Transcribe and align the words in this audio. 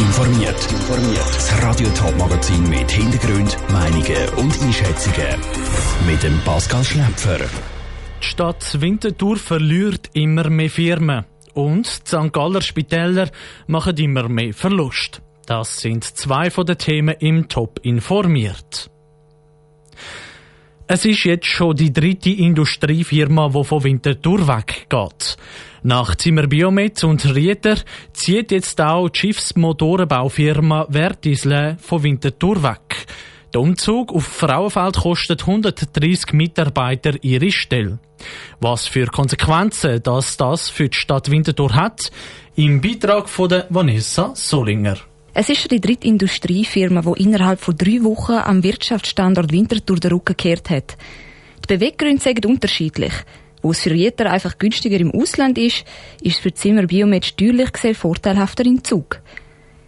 informiert. 0.00 0.68
Das 1.34 1.62
Radio 1.62 1.88
Top 1.90 2.16
Magazin 2.16 2.68
mit 2.68 2.90
Hintergrund, 2.90 3.56
Meinungen 3.70 4.28
und 4.36 4.62
Einschätzungen 4.62 5.40
mit 6.06 6.22
dem 6.22 6.38
Pascal 6.40 6.82
Schläpfer. 6.84 7.38
Die 7.38 8.26
Stadt 8.26 8.80
Winterthur 8.80 9.36
verliert 9.36 10.10
immer 10.14 10.48
mehr 10.48 10.70
Firmen 10.70 11.24
und 11.54 11.86
die 11.86 12.08
St. 12.08 12.32
Galler 12.32 12.62
Spitäler 12.62 13.30
machen 13.66 13.96
immer 13.96 14.28
mehr 14.28 14.54
Verlust. 14.54 15.20
Das 15.46 15.78
sind 15.78 16.04
zwei 16.04 16.50
von 16.50 16.66
den 16.66 16.78
Themen 16.78 17.16
im 17.18 17.48
Top 17.48 17.80
informiert. 17.82 18.90
Es 20.92 21.04
ist 21.04 21.22
jetzt 21.22 21.46
schon 21.46 21.76
die 21.76 21.92
dritte 21.92 22.30
Industriefirma, 22.30 23.50
die 23.50 23.62
von 23.62 23.84
Winterthur 23.84 24.48
weggeht. 24.48 25.36
Nach 25.84 26.16
Zimmer 26.16 26.48
Biomet 26.48 27.04
und 27.04 27.32
Rieter 27.32 27.76
zieht 28.12 28.50
jetzt 28.50 28.80
auch 28.80 29.08
die 29.08 29.20
Schiffsmotorenbaufirma 29.20 30.88
Vertisle 30.90 31.76
von 31.80 32.02
Winterthur 32.02 32.64
weg. 32.64 33.06
Der 33.54 33.60
Umzug 33.60 34.12
auf 34.12 34.24
Frauenfeld 34.24 34.96
kostet 34.96 35.42
130 35.42 36.32
Mitarbeiter 36.32 37.22
ihre 37.22 37.52
Stelle. 37.52 38.00
Was 38.60 38.88
für 38.88 39.06
Konsequenzen 39.06 40.02
das, 40.02 40.36
das 40.38 40.70
für 40.70 40.88
die 40.88 40.98
Stadt 40.98 41.30
Winterthur 41.30 41.72
hat, 41.72 42.10
im 42.56 42.80
Beitrag 42.80 43.28
von 43.28 43.48
der 43.48 43.66
Vanessa 43.70 44.32
Solinger. 44.34 44.96
Es 45.32 45.48
ist 45.48 45.60
schon 45.60 45.68
die 45.68 45.80
dritte 45.80 46.08
Industriefirma, 46.08 47.02
die 47.02 47.22
innerhalb 47.22 47.60
von 47.60 47.76
drei 47.76 48.02
Wochen 48.02 48.32
am 48.32 48.62
Wirtschaftsstandort 48.62 49.52
Winterthur 49.52 49.96
den 49.96 50.12
Rücken 50.12 50.36
gekehrt 50.36 50.70
hat. 50.70 50.96
Die 51.64 51.74
Beweggründe 51.74 52.20
sind 52.20 52.44
unterschiedlich. 52.46 53.12
Wo 53.62 53.70
es 53.70 53.80
für 53.80 53.90
Rieter 53.90 54.30
einfach 54.30 54.58
günstiger 54.58 54.98
im 54.98 55.12
Ausland 55.12 55.58
ist, 55.58 55.84
ist 56.22 56.36
es 56.36 56.38
für 56.38 56.52
Zimmer 56.52 56.86
Biomed 56.86 57.24
steuerlich 57.24 57.72
gesehen 57.72 57.94
vorteilhafter 57.94 58.64
im 58.64 58.82
Zug. 58.82 59.20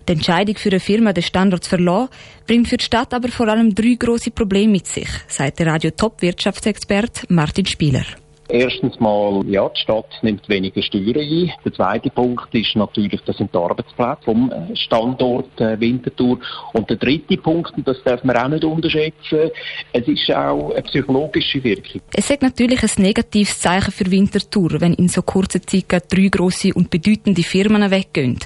Die 0.08 0.12
Entscheidung 0.12 0.56
für 0.56 0.68
eine 0.68 0.80
Firma, 0.80 1.12
den 1.12 1.22
Standort 1.22 1.64
zu 1.64 1.70
verlassen, 1.70 2.10
bringt 2.46 2.68
für 2.68 2.76
die 2.76 2.84
Stadt 2.84 3.14
aber 3.14 3.28
vor 3.28 3.48
allem 3.48 3.74
drei 3.74 3.94
große 3.98 4.30
Probleme 4.30 4.72
mit 4.72 4.86
sich, 4.86 5.08
sagt 5.28 5.58
der 5.58 5.68
Radio 5.68 5.90
Top 5.90 6.20
Wirtschaftsexpert 6.22 7.30
Martin 7.30 7.66
Spieler. 7.66 8.04
Erstens 8.48 8.98
mal, 9.00 9.42
ja, 9.46 9.68
die 9.68 9.80
Stadt 9.80 10.08
nimmt 10.22 10.48
weniger 10.48 10.82
Steuern 10.82 11.16
ein. 11.16 11.52
Der 11.64 11.72
zweite 11.72 12.10
Punkt 12.10 12.54
ist 12.54 12.76
natürlich, 12.76 13.20
das 13.24 13.36
sind 13.36 13.52
die 13.54 13.58
Arbeitsplätze 13.58 14.24
vom 14.24 14.50
äh, 14.50 14.76
Standort 14.76 15.60
äh, 15.60 15.78
Winterthur. 15.80 16.38
Und 16.72 16.90
der 16.90 16.96
dritte 16.96 17.36
Punkt, 17.36 17.72
und 17.76 17.86
das 17.86 18.02
darf 18.04 18.22
man 18.24 18.36
auch 18.36 18.48
nicht 18.48 18.64
unterschätzen, 18.64 19.50
es 19.92 20.08
ist 20.08 20.30
auch 20.34 20.72
eine 20.72 20.82
psychologische 20.82 21.62
Wirkung. 21.64 22.02
Es 22.14 22.30
ist 22.30 22.42
natürlich 22.42 22.82
ein 22.82 23.02
negatives 23.02 23.58
Zeichen 23.60 23.92
für 23.92 24.10
Winterthur, 24.10 24.80
wenn 24.80 24.94
in 24.94 25.08
so 25.08 25.22
kurzer 25.22 25.62
Zeit 25.62 26.04
drei 26.10 26.28
grosse 26.28 26.74
und 26.74 26.90
bedeutende 26.90 27.42
Firmen 27.42 27.90
weggehen. 27.90 28.38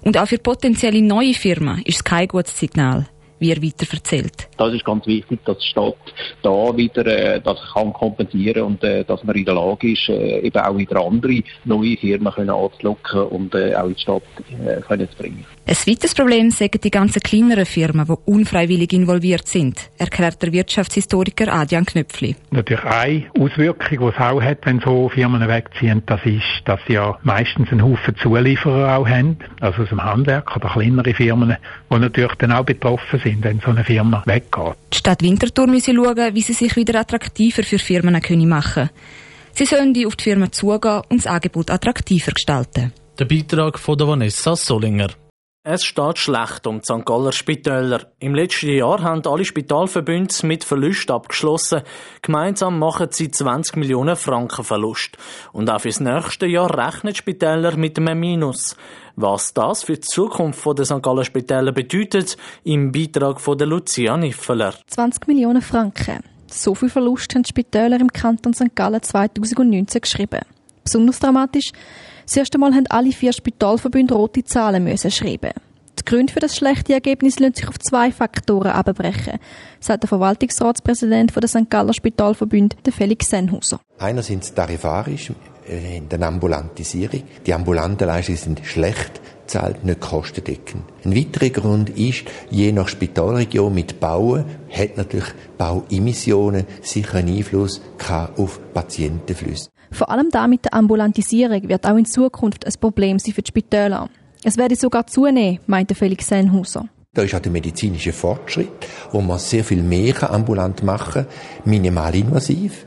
Und 0.00 0.16
auch 0.16 0.26
für 0.26 0.38
potenzielle 0.38 1.02
neue 1.02 1.34
Firmen 1.34 1.82
ist 1.84 1.96
es 1.96 2.04
kein 2.04 2.28
gutes 2.28 2.58
Signal 2.58 3.06
wie 3.38 3.52
er 3.52 3.62
weiter 3.62 3.86
erzählt. 3.92 4.48
Das 4.56 4.72
ist 4.72 4.84
ganz 4.84 5.06
wichtig, 5.06 5.40
dass 5.44 5.58
die 5.58 5.66
Stadt 5.66 5.96
da 6.42 6.76
wieder 6.76 7.06
äh, 7.06 7.40
das 7.40 7.58
kann 7.72 7.92
kompensieren 7.92 8.62
und 8.62 8.84
äh, 8.84 9.04
dass 9.04 9.22
man 9.24 9.36
in 9.36 9.44
der 9.44 9.54
Lage 9.54 9.92
ist, 9.92 10.08
äh, 10.08 10.40
eben 10.40 10.58
auch 10.58 10.76
wieder 10.76 11.04
andere 11.04 11.42
neue 11.64 11.96
Firmen 11.96 12.32
können 12.32 12.50
anzulocken 12.50 13.22
und 13.22 13.54
äh, 13.54 13.74
auch 13.74 13.86
in 13.86 13.94
die 13.94 14.00
Stadt 14.00 14.22
äh, 14.66 14.80
können 14.80 15.08
zu 15.10 15.16
bringen. 15.16 15.44
Ein 15.66 15.76
weiteres 15.86 16.14
Problem 16.14 16.50
sagen 16.50 16.80
die 16.82 16.90
ganzen 16.90 17.20
kleineren 17.20 17.66
Firmen, 17.66 18.06
die 18.06 18.30
unfreiwillig 18.30 18.92
involviert 18.92 19.46
sind, 19.46 19.90
erklärt 19.98 20.42
der 20.42 20.52
Wirtschaftshistoriker 20.52 21.52
Adrian 21.52 21.84
Knöpfli. 21.84 22.36
Natürlich 22.50 22.84
eine 22.84 23.26
Auswirkung, 23.38 23.98
die 23.98 24.14
es 24.14 24.20
auch 24.20 24.40
hat, 24.40 24.58
wenn 24.64 24.80
so 24.80 25.08
Firmen 25.08 25.46
wegziehen, 25.46 26.02
das 26.06 26.20
ist, 26.24 26.42
dass 26.64 26.80
sie 26.86 26.94
ja 26.94 27.18
meistens 27.22 27.70
einen 27.70 27.82
Haufen 27.82 28.16
Zulieferer 28.16 28.96
auch 28.96 29.08
haben, 29.08 29.38
also 29.60 29.82
aus 29.82 29.88
dem 29.90 30.02
Handwerk 30.02 30.56
oder 30.56 30.68
kleinere 30.68 31.14
Firmen, 31.14 31.56
die 31.90 31.98
natürlich 31.98 32.34
dann 32.34 32.52
auch 32.52 32.64
betroffen 32.64 33.20
sind, 33.20 33.27
wenn 33.40 33.60
so 33.60 33.70
eine 33.70 33.84
Firma 33.84 34.22
weggeht. 34.26 34.76
Die 34.92 34.98
Stadt 34.98 35.22
Winterthur 35.22 35.66
müsse 35.66 35.94
schauen, 35.94 36.34
wie 36.34 36.42
sie 36.42 36.52
sich 36.52 36.76
wieder 36.76 37.00
attraktiver 37.00 37.62
für 37.62 37.78
Firmen 37.78 38.14
machen 38.48 38.72
können. 38.72 38.90
Sie 39.52 39.64
sollen 39.64 39.92
die 39.92 40.06
auf 40.06 40.16
die 40.16 40.24
Firmen 40.24 40.52
zugehen 40.52 41.02
und 41.08 41.18
das 41.18 41.26
Angebot 41.26 41.70
attraktiver 41.70 42.32
gestalten. 42.32 42.92
Der 43.18 43.24
Beitrag 43.24 43.78
von 43.78 43.98
der 43.98 44.06
Vanessa 44.06 44.54
Solinger. 44.54 45.08
Es 45.70 45.84
steht 45.84 46.16
schlecht 46.16 46.66
um 46.66 46.80
die 46.80 46.84
St. 46.86 47.04
Galler 47.04 47.30
Spitäler. 47.30 48.06
Im 48.20 48.34
letzten 48.34 48.70
Jahr 48.70 49.02
haben 49.02 49.20
alle 49.26 49.44
Spitalverbünde 49.44 50.46
mit 50.46 50.64
Verlust 50.64 51.10
abgeschlossen. 51.10 51.82
Gemeinsam 52.22 52.78
machen 52.78 53.08
sie 53.10 53.30
20 53.30 53.76
Millionen 53.76 54.16
Franken 54.16 54.64
Verlust. 54.64 55.18
Und 55.52 55.68
auch 55.68 55.82
fürs 55.82 56.00
nächste 56.00 56.46
Jahr 56.46 56.74
rechnen 56.74 57.14
Spitäler 57.14 57.76
mit 57.76 57.98
einem 57.98 58.18
Minus. 58.18 58.76
Was 59.16 59.52
das 59.52 59.82
für 59.82 59.96
die 59.96 60.00
Zukunft 60.00 60.66
der 60.78 60.86
St. 60.86 61.02
Galler 61.02 61.24
Spitäler 61.24 61.72
bedeutet, 61.72 62.38
im 62.64 62.90
Beitrag 62.90 63.38
von 63.38 63.58
der 63.58 63.66
Lucia 63.66 64.16
Niffeler. 64.16 64.72
20 64.86 65.26
Millionen 65.26 65.60
Franken. 65.60 66.20
So 66.46 66.74
viel 66.74 66.88
Verlust 66.88 67.34
haben 67.34 67.42
die 67.42 67.50
Spitäler 67.50 68.00
im 68.00 68.10
Kanton 68.10 68.54
St. 68.54 68.74
Gallen 68.74 69.02
2019 69.02 70.00
geschrieben. 70.00 70.40
Besonders 70.82 71.20
dramatisch, 71.20 71.72
das 72.28 72.36
erste 72.36 72.58
Mal 72.58 72.74
haben 72.74 72.86
alle 72.90 73.10
vier 73.10 73.32
Spitalverbünde 73.32 74.12
rote 74.12 74.44
Zahlen 74.44 74.84
müssen 74.84 75.10
schreiben. 75.10 75.52
Die 75.98 76.04
Gründe 76.04 76.30
für 76.30 76.40
das 76.40 76.56
schlechte 76.56 76.92
Ergebnis 76.92 77.38
lassen 77.38 77.54
sich 77.54 77.68
auf 77.68 77.78
zwei 77.78 78.12
Faktoren 78.12 78.70
abbrechen, 78.70 79.38
sagt 79.80 80.02
der 80.02 80.08
Verwaltungsratspräsident 80.08 81.34
der 81.34 81.48
St. 81.48 81.70
Galler 81.70 81.94
Spitalverbund, 81.94 82.76
Felix 82.90 83.30
Senhuser. 83.30 83.80
Einerseits 83.98 84.52
tarifarisch, 84.52 85.32
äh, 85.66 85.96
in 85.96 86.08
der 86.10 86.20
Ambulantisierung. 86.20 87.22
Die 87.46 87.54
ambulanten 87.54 88.06
Leistungen 88.06 88.38
sind 88.38 88.60
schlecht 88.62 89.22
zahlt, 89.46 89.84
nicht 89.84 90.00
kostendeckend. 90.00 90.84
Ein 91.06 91.16
weiterer 91.16 91.48
Grund 91.48 91.90
ist, 91.90 92.24
je 92.50 92.72
nach 92.72 92.88
Spitalregion 92.88 93.72
mit 93.72 94.00
Bauen 94.00 94.44
hat 94.70 94.98
natürlich 94.98 95.32
Bauemissionen 95.56 96.66
sicher 96.82 97.18
einen 97.18 97.38
Einfluss 97.38 97.80
auf 98.36 98.60
Patientenflüsse. 98.74 99.70
Vor 99.90 100.10
allem 100.10 100.30
da 100.30 100.46
mit 100.46 100.64
der 100.64 100.74
Ambulantisierung 100.74 101.68
wird 101.68 101.86
auch 101.86 101.96
in 101.96 102.04
Zukunft 102.04 102.66
ein 102.66 102.72
Problem 102.80 103.18
sein 103.18 103.34
für 103.34 103.42
die 103.42 103.48
Spitäler. 103.48 104.08
Es 104.44 104.56
werde 104.56 104.76
sogar 104.76 105.06
zunehmen, 105.06 105.60
meinte 105.66 105.94
Felix 105.94 106.28
Senhuser. 106.28 106.88
Da 107.14 107.22
ist 107.22 107.34
auch 107.34 107.40
der 107.40 107.50
medizinische 107.50 108.12
Fortschritt, 108.12 108.86
wo 109.10 109.20
man 109.20 109.38
sehr 109.38 109.64
viel 109.64 109.82
mehr 109.82 110.30
ambulant 110.30 110.82
machen 110.82 111.24
kann, 111.24 111.26
minimalinvasiv. 111.64 112.86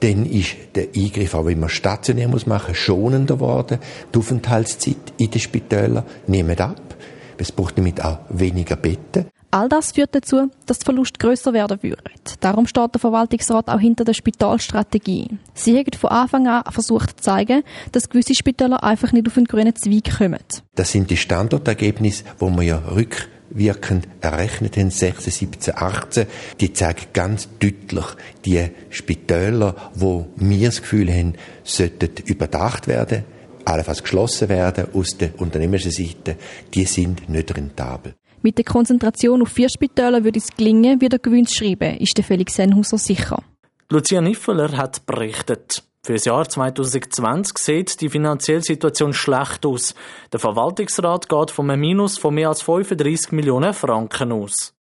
Dann 0.00 0.26
ist 0.26 0.56
der 0.74 0.88
Eingriff, 0.94 1.34
auch 1.34 1.46
wenn 1.46 1.60
man 1.60 1.70
stationär 1.70 2.28
muss 2.28 2.46
machen, 2.46 2.74
schonender 2.74 3.34
geworden. 3.34 3.78
Die 4.14 4.18
Aufenthaltszeit 4.18 5.14
in 5.16 5.30
den 5.30 5.40
Spitälern 5.40 6.04
nimmt 6.26 6.60
ab. 6.60 6.94
Es 7.38 7.50
braucht 7.50 7.78
damit 7.78 8.04
auch 8.04 8.18
weniger 8.28 8.76
Betten. 8.76 9.26
All 9.50 9.68
das 9.68 9.92
führt 9.92 10.14
dazu, 10.14 10.50
dass 10.66 10.80
der 10.80 10.84
Verlust 10.84 11.18
grösser 11.18 11.52
werden 11.52 11.82
würde. 11.82 12.02
Darum 12.44 12.66
steht 12.66 12.92
der 12.92 13.00
Verwaltungsrat 13.00 13.70
auch 13.70 13.80
hinter 13.80 14.04
der 14.04 14.12
Spitalstrategie. 14.12 15.38
Sie 15.54 15.78
haben 15.78 15.98
von 15.98 16.10
Anfang 16.10 16.46
an 16.46 16.62
versucht 16.70 17.08
zu 17.08 17.16
zeigen, 17.16 17.62
dass 17.92 18.10
gewisse 18.10 18.34
Spitäler 18.34 18.84
einfach 18.84 19.12
nicht 19.12 19.26
auf 19.26 19.32
den 19.32 19.46
grünen 19.46 19.74
Zweig 19.74 20.18
kommen. 20.18 20.40
Das 20.74 20.92
sind 20.92 21.08
die 21.08 21.16
Standortergebnisse, 21.16 22.24
wo 22.38 22.50
wir 22.50 22.62
ja 22.62 22.82
rückwirkend 22.94 24.08
errechnet 24.20 24.76
haben, 24.76 24.90
16, 24.90 25.32
17, 25.32 25.74
18. 25.74 26.26
Die 26.60 26.74
zeigen 26.74 27.06
ganz 27.14 27.48
deutlich, 27.60 28.04
die 28.44 28.68
Spitäler, 28.90 29.74
wo 29.94 30.26
wir 30.36 30.66
das 30.66 30.82
Gefühl 30.82 31.10
haben, 31.10 31.36
sollten 31.62 32.10
überdacht 32.26 32.88
werden, 32.88 33.24
allenfalls 33.64 34.02
geschlossen 34.02 34.50
werden 34.50 34.88
aus 34.92 35.16
der 35.16 35.40
unternehmerischen 35.40 35.92
Seite, 35.92 36.36
die 36.74 36.84
sind 36.84 37.26
nicht 37.30 37.56
rentabel. 37.56 38.16
Mit 38.44 38.58
der 38.58 38.66
Konzentration 38.66 39.40
auf 39.40 39.48
vier 39.48 39.70
Spitäler 39.70 40.22
würde 40.22 40.38
es 40.38 40.54
gelingen, 40.54 41.00
wie 41.00 41.08
der 41.08 41.18
Gewinn 41.18 41.46
zu 41.46 41.64
schreiben, 41.64 41.96
ist 41.96 42.18
der 42.18 42.24
Felix 42.24 42.56
Senhuser 42.56 42.98
sicher. 42.98 43.42
Lucia 43.88 44.20
Niffeler 44.20 44.76
hat 44.76 45.06
berichtet. 45.06 45.82
Für 46.04 46.12
das 46.12 46.26
Jahr 46.26 46.46
2020 46.46 47.56
sieht 47.56 48.00
die 48.02 48.10
finanzielle 48.10 48.60
Situation 48.60 49.14
schlecht 49.14 49.64
aus. 49.64 49.94
Der 50.30 50.40
Verwaltungsrat 50.40 51.26
geht 51.26 51.50
von 51.52 51.70
einem 51.70 51.80
Minus 51.80 52.18
von 52.18 52.34
mehr 52.34 52.50
als 52.50 52.60
35 52.60 53.32
Millionen 53.32 53.72
Franken 53.72 54.30
aus. 54.30 54.74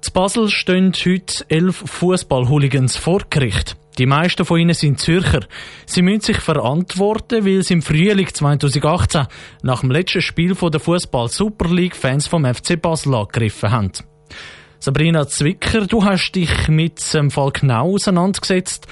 Zu 0.00 0.12
Basel 0.12 0.48
stehen 0.48 0.94
heute 1.04 1.44
elf 1.48 1.76
Fußball-Hooligans 1.76 2.96
vor 2.96 3.20
Gericht. 3.28 3.76
Die 3.98 4.06
meisten 4.06 4.44
von 4.44 4.60
ihnen 4.60 4.74
sind 4.74 5.00
Zürcher. 5.00 5.40
Sie 5.86 6.02
müssen 6.02 6.20
sich 6.20 6.38
verantworten, 6.38 7.46
weil 7.46 7.62
sie 7.62 7.74
im 7.74 7.82
Frühling 7.82 8.28
2018 8.32 9.26
nach 9.62 9.80
dem 9.80 9.90
letzten 9.90 10.20
Spiel 10.20 10.54
der 10.54 10.80
Fußball 10.80 11.28
Super 11.28 11.70
League 11.70 11.96
Fans 11.96 12.26
vom 12.26 12.44
FC 12.44 12.80
Basel 12.80 13.14
angegriffen 13.14 13.70
haben. 13.70 13.92
Sabrina 14.78 15.26
Zwicker, 15.26 15.86
du 15.86 16.04
hast 16.04 16.32
dich 16.32 16.68
mit 16.68 17.14
dem 17.14 17.30
Fall 17.30 17.50
genau 17.52 17.94
auseinandergesetzt. 17.94 18.86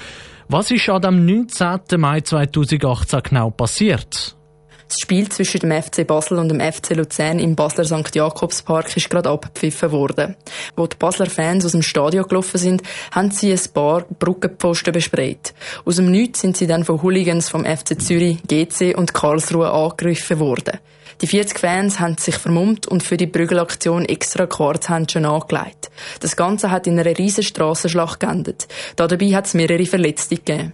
Was 0.49 0.71
ist 0.71 0.89
an 0.89 1.03
dem 1.03 1.27
19. 1.27 2.01
Mai 2.01 2.23
2018 2.23 3.23
genau 3.23 3.51
passiert? 3.51 4.37
Das 4.89 4.99
Spiel 4.99 5.29
zwischen 5.29 5.61
dem 5.61 5.83
FC 5.83 6.07
Basel 6.07 6.39
und 6.39 6.49
dem 6.49 6.61
FC 6.61 6.95
Luzern 6.95 7.39
im 7.39 7.57
Basler 7.57 7.85
St. 7.85 8.15
Jakobspark 8.15 8.97
ist 8.97 9.09
gerade 9.09 9.31
abgepfiffen 9.31 9.91
worden. 9.93 10.37
Wo 10.77 10.87
die 10.87 10.97
Basler 10.97 11.27
Fans 11.27 11.65
aus 11.65 11.73
dem 11.73 11.83
Stadion 11.83 12.29
gelaufen 12.29 12.59
sind, 12.59 12.83
haben 13.11 13.31
sie 13.31 13.53
ein 13.53 13.61
paar 13.73 14.03
Brückenpfosten 14.03 14.93
besprayt. 14.93 15.55
Aus 15.85 15.97
dem 15.97 16.11
Nichts 16.11 16.41
sind 16.41 16.57
sie 16.57 16.67
dann 16.67 16.85
von 16.85 17.03
Hooligans 17.03 17.49
vom 17.49 17.65
FC 17.65 18.01
Zürich, 18.01 18.43
GC 18.47 18.97
und 18.97 19.15
Karlsruhe 19.15 19.71
angegriffen 19.71 20.39
worden. 20.39 20.79
Die 21.21 21.27
40 21.27 21.59
Fans 21.59 22.01
haben 22.01 22.19
sich 22.19 22.37
vermummt 22.37 22.87
und 22.87 23.03
für 23.03 23.17
die 23.17 23.27
Prügelaktion 23.27 24.05
extra 24.05 24.47
Quarzhändchen 24.47 25.25
angelegt. 25.25 25.91
Das 26.21 26.37
Ganze 26.37 26.71
hat 26.71 26.87
in 26.87 26.99
einer 26.99 27.17
riesen 27.17 27.45
Strassenschlacht 27.45 28.21
geendet. 28.21 28.67
Dabei 28.97 29.35
hat 29.35 29.47
es 29.47 29.55
mehrere 29.55 29.87
Verletzte 29.87 30.37
gegeben. 30.37 30.73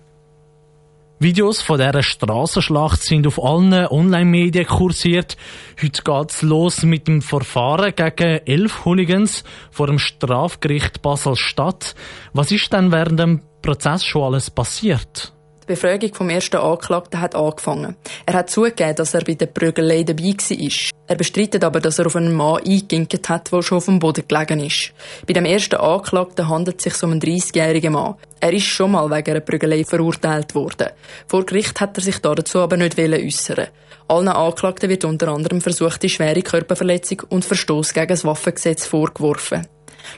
Videos 1.23 1.61
von 1.61 1.77
dieser 1.77 2.03
Strassenschlacht 2.03 3.03
sind 3.03 3.27
auf 3.27 3.45
allen 3.45 3.75
Online-Medien 3.75 4.65
kursiert. 4.65 5.37
Heute 5.81 6.03
geht's 6.03 6.41
los 6.41 6.83
mit 6.83 7.09
dem 7.09 7.21
Verfahren 7.21 7.93
gegen 7.95 8.41
elf 8.47 8.87
Hooligans 8.87 9.45
vor 9.71 9.89
dem 9.89 9.99
Strafgericht 9.99 11.03
Basel-Stadt. 11.03 11.95
Was 12.33 12.51
ist 12.51 12.73
denn 12.73 12.91
während 12.91 13.21
dem 13.21 13.43
Prozess 13.61 14.03
schon 14.03 14.23
alles 14.23 14.51
passiert? 14.51 15.35
Befragung 15.71 16.13
vom 16.15 16.29
ersten 16.31 16.57
Anklagten 16.57 17.21
hat 17.21 17.37
angefangen. 17.37 17.95
Er 18.27 18.35
hat 18.35 18.51
zugegeben, 18.51 18.97
dass 18.97 19.15
er 19.15 19.23
bei 19.23 19.35
der 19.35 19.47
Prügelei 19.47 20.03
dabei 20.03 20.35
war. 20.35 20.91
Er 21.07 21.15
bestreitet 21.15 21.63
aber, 21.63 21.79
dass 21.79 22.01
er 22.01 22.07
auf 22.07 22.17
einen 22.17 22.35
Mann 22.35 22.57
eingeginkt 22.57 23.29
hat, 23.29 23.53
der 23.53 23.63
schon 23.63 23.79
auf 23.79 23.85
dem 23.85 24.01
Boden 24.01 24.25
gelegen 24.27 24.59
ist. 24.59 24.93
Bei 25.29 25.33
dem 25.33 25.45
ersten 25.45 25.77
Anklagten 25.77 26.49
handelt 26.49 26.79
es 26.79 26.93
sich 26.93 27.03
um 27.05 27.13
einen 27.13 27.21
30-jährigen 27.21 27.93
Mann. 27.93 28.17
Er 28.41 28.53
ist 28.53 28.67
schon 28.67 28.91
mal 28.91 29.09
wegen 29.11 29.31
einer 29.31 29.41
Prügelei 29.41 29.85
verurteilt 29.85 30.57
worden. 30.57 30.89
Vor 31.29 31.47
Gericht 31.47 31.81
hat 31.81 31.97
er 31.97 32.03
sich 32.03 32.19
dazu 32.19 32.59
aber 32.59 32.77
nicht 32.77 32.99
äußern. 32.99 33.69
Allen 34.09 34.29
Anklagten 34.29 34.91
wird 34.91 35.05
unter 35.05 35.29
anderem 35.29 35.61
versuchte 35.61 36.09
schwere 36.09 36.43
Körperverletzung 36.43 37.23
und 37.29 37.45
Verstoß 37.45 37.95
gegen 37.95 38.09
das 38.09 38.25
Waffengesetz 38.25 38.87
vorgeworfen. 38.87 39.69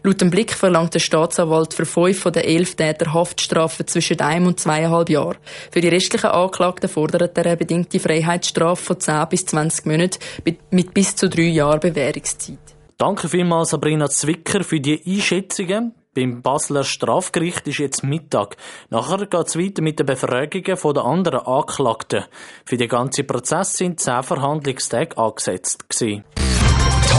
Laut 0.03 0.21
dem 0.21 0.31
Blick 0.31 0.53
verlangt 0.53 0.95
der 0.95 1.01
Staatsanwalt 1.01 1.75
für 1.75 1.87
fünf 1.87 2.21
von 2.21 2.33
den 2.33 2.45
elf 2.45 2.75
Täter 2.75 3.13
Haftstrafen 3.13 3.87
zwischen 3.87 4.21
einem 4.21 4.47
und 4.47 4.61
zweieinhalb 4.61 5.09
Jahren. 5.09 5.39
Für 5.71 5.81
die 5.81 5.89
restlichen 5.89 6.31
Anklagten 6.31 6.89
fordert 6.89 7.37
er 7.37 7.47
eine 7.47 7.57
bedingte 7.57 8.01
Freiheitsstrafe 8.01 8.83
von 8.83 9.01
10 9.01 9.29
bis 9.29 9.47
20 9.47 9.87
Monaten 9.87 10.19
mit 10.71 10.95
bis 10.95 11.17
zu 11.17 11.29
drei 11.29 11.43
Jahren 11.43 11.81
Bewährungszeit. 11.81 12.59
Danke 12.99 13.29
vielmals 13.29 13.71
Sabrina 13.71 14.09
Zwicker 14.09 14.63
für 14.63 14.81
die 14.81 15.03
Einschätzungen. 15.05 15.95
Beim 16.15 16.43
Basler 16.43 16.85
Strafgericht 16.85 17.67
ist 17.67 17.79
jetzt 17.79 18.05
Mittag. 18.05 18.57
Nachher 18.91 19.27
geht 19.27 19.47
es 19.47 19.59
weiter 19.59 19.83
mit 19.83 19.99
den 19.99 20.07
Befragungen 20.07 20.95
der 20.95 21.05
anderen 21.05 21.41
Anklagten. 21.41 22.25
Für 22.67 22.77
den 22.77 22.89
ganzen 22.89 23.27
Prozess 23.27 23.73
sind 23.73 23.99
zehn 23.99 24.23
Verhandlungstage 24.23 25.17
angesetzt. 25.17 25.89
Gewesen. 25.89 26.25